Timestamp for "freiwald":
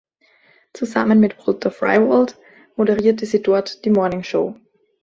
1.69-2.35